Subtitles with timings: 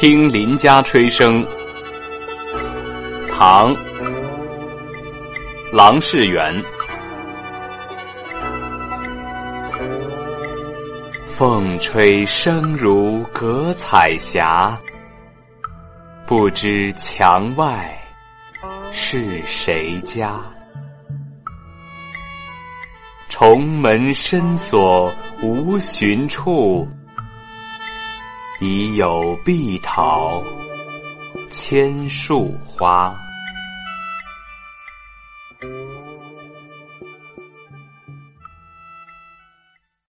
[0.00, 1.44] 听邻家吹笙，
[3.28, 3.74] 唐·
[5.72, 6.54] 郎世元。
[11.26, 14.78] 风吹声如隔彩霞，
[16.24, 17.92] 不知墙外
[18.92, 20.40] 是谁家。
[23.28, 26.88] 重门深锁无寻处。
[28.60, 30.42] 已有碧桃
[31.48, 33.16] 千树花。